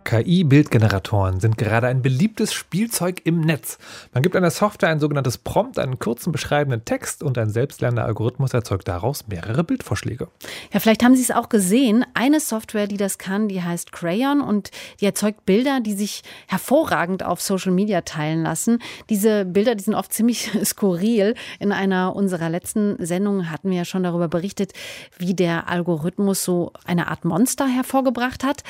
[0.07, 3.77] KI-Bildgeneratoren sind gerade ein beliebtes Spielzeug im Netz.
[4.15, 8.55] Man gibt einer Software ein sogenanntes Prompt, einen kurzen beschreibenden Text und ein selbstlernender Algorithmus
[8.55, 10.29] erzeugt daraus mehrere Bildvorschläge.
[10.73, 12.07] Ja, vielleicht haben Sie es auch gesehen.
[12.15, 17.25] Eine Software, die das kann, die heißt Crayon und die erzeugt Bilder, die sich hervorragend
[17.25, 18.79] auf Social Media teilen lassen.
[19.11, 21.35] Diese Bilder, die sind oft ziemlich skurril.
[21.59, 24.73] In einer unserer letzten Sendungen hatten wir ja schon darüber berichtet,
[25.19, 28.63] wie der Algorithmus so eine Art Monster hervorgebracht hat.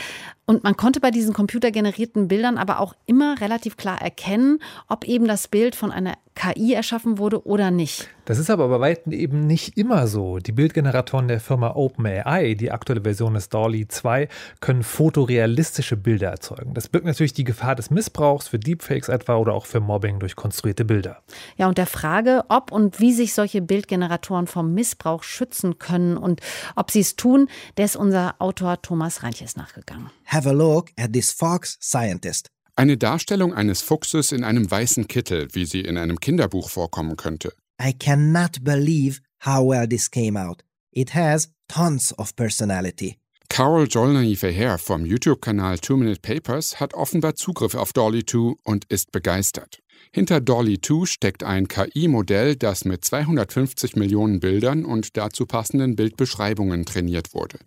[0.46, 5.26] Und man konnte bei diesen computergenerierten Bildern aber auch immer relativ klar erkennen, ob eben
[5.26, 8.08] das Bild von einer KI erschaffen wurde oder nicht.
[8.26, 10.38] Das ist aber bei weitem eben nicht immer so.
[10.38, 14.28] Die Bildgeneratoren der Firma OpenAI, die aktuelle Version des DALL-E 2,
[14.60, 16.74] können fotorealistische Bilder erzeugen.
[16.74, 20.36] Das birgt natürlich die Gefahr des Missbrauchs für Deepfakes etwa oder auch für Mobbing durch
[20.36, 21.22] konstruierte Bilder.
[21.56, 26.40] Ja, und der Frage, ob und wie sich solche Bildgeneratoren vom Missbrauch schützen können und
[26.74, 30.10] ob sie es tun, der ist unser Autor Thomas Reinches nachgegangen.
[30.26, 32.50] Have a look at this fox scientist.
[32.78, 37.54] Eine Darstellung eines Fuchses in einem weißen Kittel, wie sie in einem Kinderbuch vorkommen könnte.
[37.82, 40.62] I cannot believe how well this came out.
[40.92, 43.16] It has tons of personality.
[43.48, 48.84] Carol Jolney Verheer vom YouTube-Kanal Two Minute Papers hat offenbar Zugriff auf Dolly 2 und
[48.90, 49.78] ist begeistert.
[50.16, 56.86] Hinter Dolly 2 steckt ein KI-Modell, das mit 250 Millionen Bildern und dazu passenden Bildbeschreibungen
[56.86, 57.58] trainiert wurde.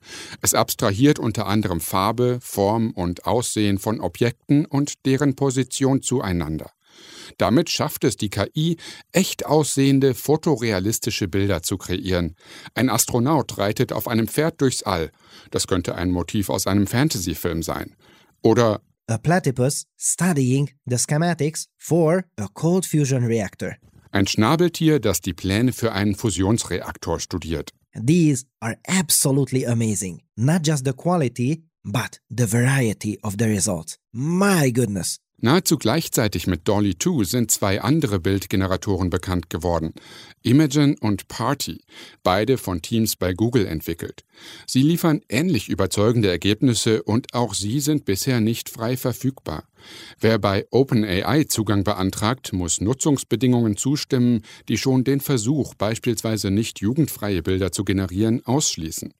[0.41, 6.71] Es abstrahiert unter anderem Farbe, Form und Aussehen von Objekten und deren Position zueinander.
[7.37, 8.77] Damit schafft es die KI,
[9.11, 12.35] echt aussehende, fotorealistische Bilder zu kreieren.
[12.73, 15.11] Ein Astronaut reitet auf einem Pferd durchs All.
[15.51, 17.95] Das könnte ein Motiv aus einem Fantasyfilm sein.
[18.41, 23.77] Oder a platypus studying the schematics for a cold fusion reactor.
[24.11, 27.71] Ein Schnabeltier, das die Pläne für einen Fusionsreaktor studiert.
[27.93, 30.21] These are absolutely amazing.
[30.35, 33.97] Not just the quality, but the variety of the results.
[34.13, 35.19] My goodness.
[35.41, 39.93] Nahezu gleichzeitig mit Dolly 2 sind zwei andere Bildgeneratoren bekannt geworden.
[40.41, 41.81] Imogen und Party,
[42.23, 44.25] beide von Teams bei Google entwickelt.
[44.67, 49.68] Sie liefern ähnlich überzeugende Ergebnisse und auch sie sind bisher nicht frei verfügbar.
[50.19, 57.41] Wer bei OpenAI Zugang beantragt, muss Nutzungsbedingungen zustimmen, die schon den Versuch, beispielsweise nicht jugendfreie
[57.41, 59.13] Bilder zu generieren, ausschließen.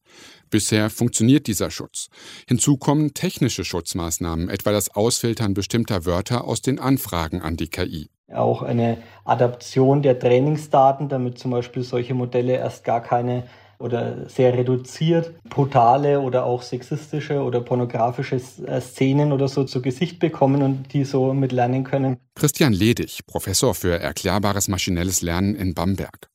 [0.50, 2.10] Bisher funktioniert dieser Schutz.
[2.48, 8.10] Hinzu kommen technische Schutzmaßnahmen, etwa das Ausfiltern bestimmter Wörter aus den Anfragen an die KI.
[8.34, 13.48] Auch eine Adaption der Trainingsdaten, damit zum Beispiel solche Modelle erst gar keine
[13.80, 20.20] oder sehr reduziert brutale oder auch sexistische oder pornografische äh, Szenen oder so zu Gesicht
[20.20, 22.18] bekommen und die so mit lernen können.
[22.36, 26.30] Christian Ledig, Professor für erklärbares maschinelles Lernen in Bamberg.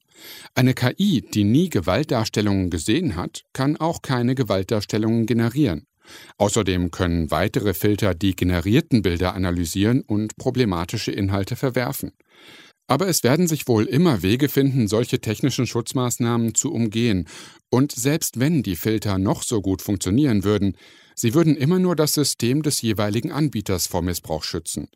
[0.55, 5.87] Eine KI, die nie Gewaltdarstellungen gesehen hat, kann auch keine Gewaltdarstellungen generieren.
[6.37, 12.13] Außerdem können weitere Filter die generierten Bilder analysieren und problematische Inhalte verwerfen.
[12.87, 17.27] Aber es werden sich wohl immer Wege finden, solche technischen Schutzmaßnahmen zu umgehen.
[17.71, 20.77] Und selbst wenn die Filter noch so gut funktionieren würden,
[21.15, 24.89] sie würden immer nur das System des jeweiligen Anbieters vor Missbrauch schützen.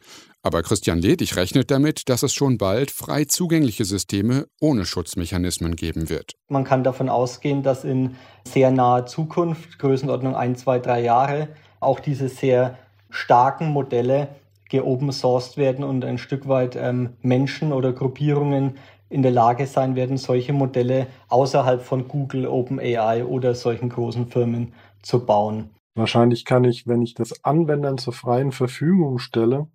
[0.43, 6.11] Aber Christian Ledig rechnet damit, dass es schon bald frei zugängliche Systeme ohne Schutzmechanismen geben
[6.11, 6.33] wird.
[6.49, 11.49] Man kann davon ausgehen, dass in sehr naher Zukunft, Größenordnung ein, zwei, drei Jahre,
[11.81, 12.79] auch diese sehr
[13.11, 14.29] starken Modelle
[14.69, 18.79] geopen sourced werden und ein Stück weit ähm, Menschen oder Gruppierungen
[19.09, 24.75] in der Lage sein werden, solche Modelle außerhalb von Google, OpenAI oder solchen großen Firmen
[25.03, 25.71] zu bauen.
[25.95, 29.67] Wahrscheinlich kann ich, wenn ich das Anwendern zur freien Verfügung stelle,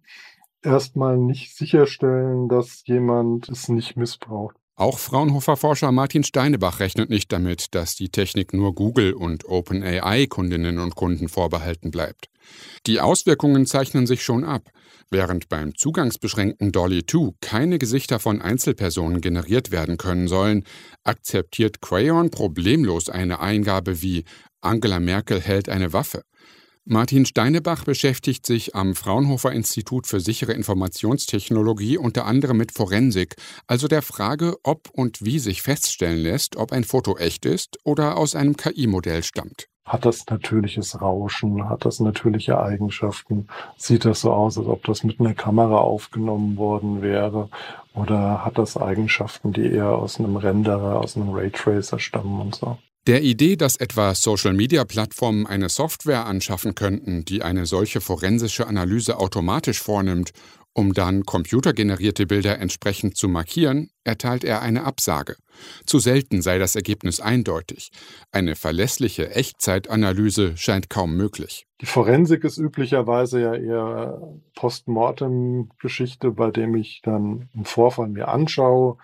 [0.61, 4.55] erstmal nicht sicherstellen, dass jemand es nicht missbraucht.
[4.75, 10.95] Auch Fraunhofer-Forscher Martin Steinebach rechnet nicht damit, dass die Technik nur Google und OpenAI-Kundinnen und
[10.95, 12.29] Kunden vorbehalten bleibt.
[12.87, 14.69] Die Auswirkungen zeichnen sich schon ab.
[15.09, 20.63] Während beim zugangsbeschränkten Dolly 2 keine Gesichter von Einzelpersonen generiert werden können sollen,
[21.03, 24.25] akzeptiert Crayon problemlos eine Eingabe wie
[24.61, 26.23] Angela Merkel hält eine Waffe.
[26.85, 33.35] Martin Steinebach beschäftigt sich am Fraunhofer Institut für sichere Informationstechnologie unter anderem mit Forensik,
[33.67, 38.17] also der Frage, ob und wie sich feststellen lässt, ob ein Foto echt ist oder
[38.17, 39.69] aus einem KI-Modell stammt.
[39.85, 41.69] Hat das natürliches Rauschen?
[41.69, 43.47] Hat das natürliche Eigenschaften?
[43.77, 47.49] Sieht das so aus, als ob das mit einer Kamera aufgenommen worden wäre?
[47.93, 52.77] Oder hat das Eigenschaften, die eher aus einem Renderer, aus einem Raytracer stammen und so?
[53.05, 59.81] Der Idee, dass etwa Social-Media-Plattformen eine Software anschaffen könnten, die eine solche forensische Analyse automatisch
[59.81, 60.31] vornimmt,
[60.73, 65.35] um dann computergenerierte Bilder entsprechend zu markieren, erteilt er eine Absage.
[65.85, 67.91] Zu selten sei das Ergebnis eindeutig.
[68.31, 71.67] Eine verlässliche Echtzeitanalyse scheint kaum möglich.
[71.81, 74.21] Die Forensik ist üblicherweise ja eher
[74.55, 78.97] Postmortem-Geschichte, bei dem ich dann einen Vorfall mir anschaue,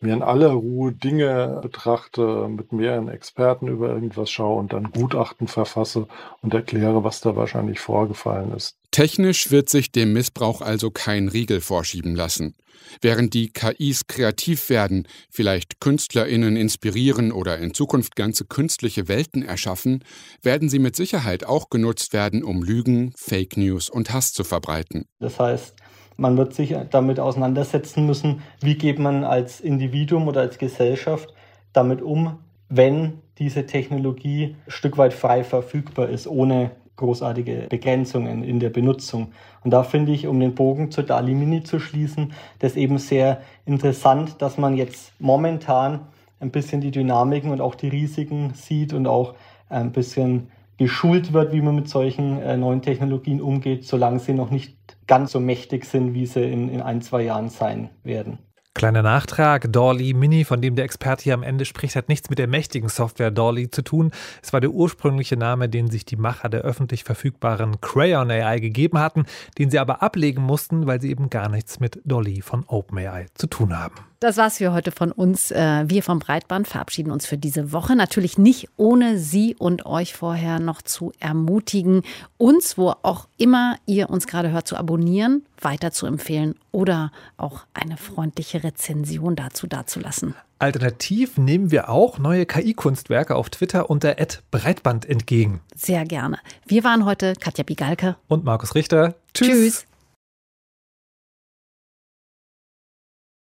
[0.00, 5.48] mir in aller Ruhe Dinge betrachte, mit mehreren Experten über irgendwas schaue und dann Gutachten
[5.48, 6.06] verfasse
[6.42, 8.76] und erkläre, was da wahrscheinlich vorgefallen ist.
[8.96, 12.54] Technisch wird sich dem Missbrauch also kein Riegel vorschieben lassen.
[13.02, 20.02] Während die KIs kreativ werden, vielleicht Künstlerinnen inspirieren oder in Zukunft ganze künstliche Welten erschaffen,
[20.40, 25.04] werden sie mit Sicherheit auch genutzt werden, um Lügen, Fake News und Hass zu verbreiten.
[25.20, 25.74] Das heißt,
[26.16, 31.34] man wird sich damit auseinandersetzen müssen, wie geht man als Individuum oder als Gesellschaft
[31.74, 32.38] damit um,
[32.70, 39.32] wenn diese Technologie ein Stück weit frei verfügbar ist, ohne großartige Begrenzungen in der Benutzung.
[39.62, 43.42] Und da finde ich, um den Bogen zur DALI Mini zu schließen, das eben sehr
[43.66, 46.00] interessant, dass man jetzt momentan
[46.40, 49.34] ein bisschen die Dynamiken und auch die Risiken sieht und auch
[49.68, 54.50] ein bisschen geschult wird, wie man mit solchen äh, neuen Technologien umgeht, solange sie noch
[54.50, 58.38] nicht ganz so mächtig sind, wie sie in, in ein, zwei Jahren sein werden.
[58.76, 62.38] Kleiner Nachtrag, Dolly Mini, von dem der Experte hier am Ende spricht, hat nichts mit
[62.38, 64.10] der mächtigen Software Dolly zu tun.
[64.42, 68.98] Es war der ursprüngliche Name, den sich die Macher der öffentlich verfügbaren Crayon AI gegeben
[68.98, 69.24] hatten,
[69.56, 73.46] den sie aber ablegen mussten, weil sie eben gar nichts mit Dolly von OpenAI zu
[73.46, 73.94] tun haben.
[74.26, 75.52] Das war's für heute von uns.
[75.52, 77.94] Äh, wir vom Breitband verabschieden uns für diese Woche.
[77.94, 82.02] Natürlich nicht ohne Sie und euch vorher noch zu ermutigen,
[82.36, 87.66] uns, wo auch immer ihr uns gerade hört, zu abonnieren, weiter zu empfehlen oder auch
[87.72, 90.34] eine freundliche Rezension dazu dazulassen.
[90.58, 94.16] Alternativ nehmen wir auch neue KI-Kunstwerke auf Twitter unter
[94.50, 95.60] Breitband entgegen.
[95.76, 96.38] Sehr gerne.
[96.66, 99.14] Wir waren heute Katja Bigalke und Markus Richter.
[99.34, 99.48] Tschüss.
[99.48, 99.86] Tschüss.